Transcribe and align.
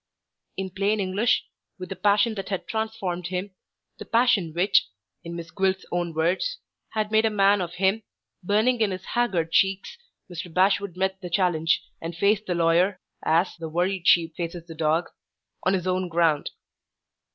In 0.57 0.71
plain 0.71 0.99
English 0.99 1.45
with 1.77 1.89
the 1.89 1.95
passion 1.95 2.33
that 2.33 2.49
had 2.49 2.65
transformed 2.67 3.27
him, 3.27 3.51
the 3.99 4.05
passion 4.05 4.51
which 4.51 4.87
(in 5.23 5.35
Miss 5.35 5.51
Gwilt's 5.51 5.85
own 5.91 6.15
words) 6.15 6.57
had 6.93 7.11
made 7.11 7.23
a 7.25 7.29
man 7.29 7.61
of 7.61 7.75
him, 7.75 8.01
burning 8.41 8.81
in 8.81 8.89
his 8.89 9.05
haggard 9.05 9.51
cheeks 9.51 9.99
Mr. 10.27 10.51
Bashwood 10.51 10.97
met 10.97 11.21
the 11.21 11.29
challenge, 11.29 11.83
and 12.01 12.17
faced 12.17 12.47
the 12.47 12.55
lawyer 12.55 12.99
(as, 13.23 13.55
the 13.59 13.69
worried 13.69 14.07
sheep 14.07 14.35
faces 14.35 14.65
the 14.65 14.73
dog) 14.73 15.07
on 15.67 15.75
his 15.75 15.85
own 15.85 16.07
ground. 16.09 16.49